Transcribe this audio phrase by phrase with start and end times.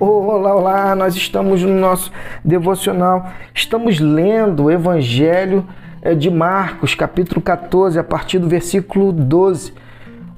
[0.00, 2.12] Olá, olá, nós estamos no nosso
[2.44, 5.66] devocional, estamos lendo o Evangelho
[6.00, 9.72] eh, de Marcos, capítulo 14, a partir do versículo 12.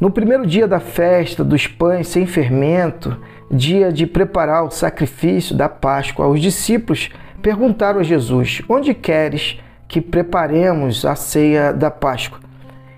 [0.00, 3.14] No primeiro dia da festa dos pães sem fermento,
[3.50, 7.10] dia de preparar o sacrifício da Páscoa, os discípulos
[7.42, 12.40] perguntaram a Jesus: Onde queres que preparemos a ceia da Páscoa?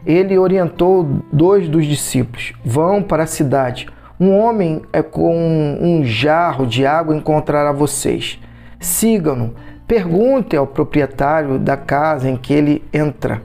[0.07, 3.89] Ele orientou dois dos discípulos: Vão para a cidade
[4.23, 5.37] um homem é com
[5.81, 8.39] um jarro de água encontrará vocês.
[8.79, 9.57] Sigam-no.
[9.85, 13.43] Pergunte ao proprietário da casa em que ele entra.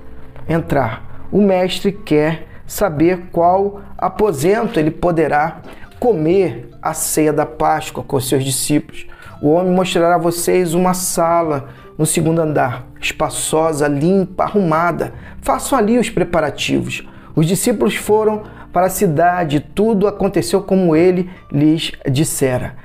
[0.48, 1.26] Entrar.
[1.32, 5.62] O mestre quer saber qual aposento ele poderá
[6.00, 9.08] comer a ceia da Páscoa com seus discípulos.
[9.42, 15.12] O homem mostrará a vocês uma sala no segundo andar, espaçosa, limpa, arrumada.
[15.42, 17.04] Façam ali os preparativos.
[17.36, 18.44] Os discípulos foram
[18.78, 22.76] para a cidade, tudo aconteceu como ele lhes dissera.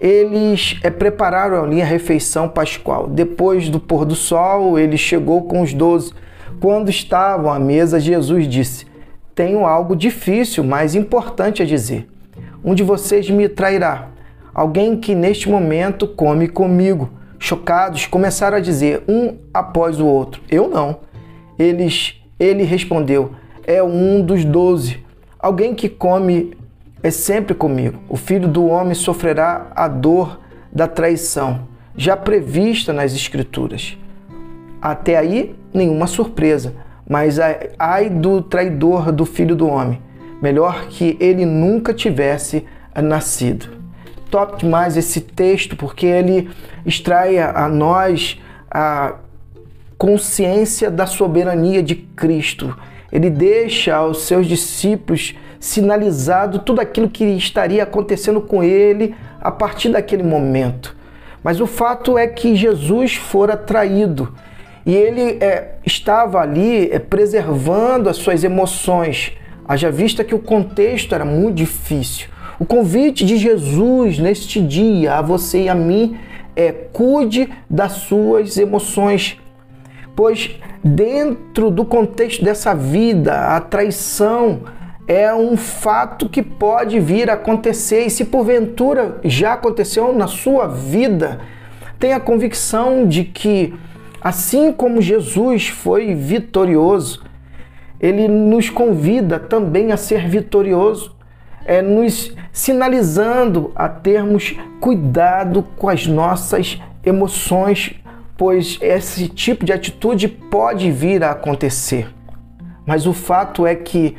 [0.00, 3.06] Eles é, prepararam ali a refeição pascual.
[3.06, 6.14] Depois do pôr do sol, ele chegou com os doze.
[6.58, 8.86] Quando estavam à mesa, Jesus disse:
[9.34, 12.08] Tenho algo difícil, mas importante a dizer.
[12.64, 14.08] Um de vocês me trairá.
[14.54, 17.10] Alguém que neste momento come comigo.
[17.38, 21.00] Chocados, começaram a dizer um após o outro: Eu não.
[21.58, 23.32] Eles, ele respondeu:
[23.66, 25.02] É um dos doze
[25.42, 26.56] Alguém que come
[27.02, 27.98] é sempre comigo.
[28.08, 30.38] O filho do homem sofrerá a dor
[30.72, 33.98] da traição, já prevista nas Escrituras.
[34.80, 36.74] Até aí, nenhuma surpresa,
[37.08, 37.40] mas
[37.76, 40.00] ai do traidor do filho do homem.
[40.40, 43.66] Melhor que ele nunca tivesse nascido.
[44.30, 46.50] Top demais esse texto, porque ele
[46.86, 48.40] extrai a nós
[48.70, 49.16] a
[49.98, 52.76] consciência da soberania de Cristo
[53.12, 59.90] ele deixa aos seus discípulos sinalizado tudo aquilo que estaria acontecendo com ele a partir
[59.90, 60.96] daquele momento.
[61.44, 64.34] Mas o fato é que Jesus fora traído
[64.84, 69.32] e ele é, estava ali é, preservando as suas emoções,
[69.66, 72.28] haja vista que o contexto era muito difícil.
[72.58, 76.16] O convite de Jesus neste dia a você e a mim
[76.54, 79.38] é cuide das suas emoções,
[80.14, 84.60] pois dentro do contexto dessa vida, a traição
[85.06, 88.06] é um fato que pode vir a acontecer.
[88.06, 91.40] E se porventura já aconteceu na sua vida,
[91.98, 93.74] tenha convicção de que
[94.20, 97.24] assim como Jesus foi vitorioso,
[98.00, 101.14] ele nos convida também a ser vitorioso,
[101.64, 108.01] é nos sinalizando a termos cuidado com as nossas emoções
[108.42, 112.08] pois esse tipo de atitude pode vir a acontecer.
[112.84, 114.16] Mas o fato é que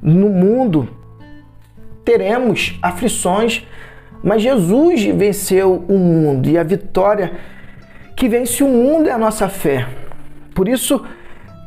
[0.00, 0.88] no mundo
[2.02, 3.62] teremos aflições,
[4.24, 7.34] mas Jesus venceu o mundo e a vitória
[8.16, 9.86] que vence o mundo é a nossa fé.
[10.54, 11.04] Por isso,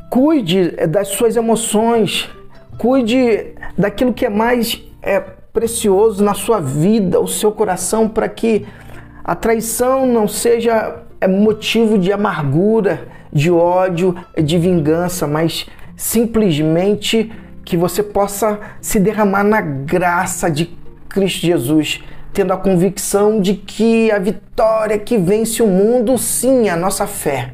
[0.10, 2.32] cuide das suas emoções,
[2.80, 8.66] cuide daquilo que é mais é, precioso na sua vida, o seu coração, para que
[9.24, 17.32] a traição não seja é motivo de amargura, de ódio, de vingança, mas simplesmente
[17.64, 22.02] que você possa se derramar na graça de Cristo Jesus,
[22.34, 27.06] tendo a convicção de que a vitória que vence o mundo, sim, é a nossa
[27.06, 27.54] fé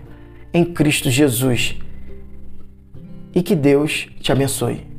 [0.53, 1.76] em Cristo Jesus.
[3.34, 4.94] E que Deus te abençoe.